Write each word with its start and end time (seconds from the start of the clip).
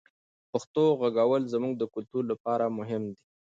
پښتو 0.51 0.83
غږول 0.99 1.43
زموږ 1.53 1.73
د 1.77 1.83
کلتور 1.93 2.23
لپاره 2.31 2.65
مهم 2.77 3.03
دی. 3.15 3.23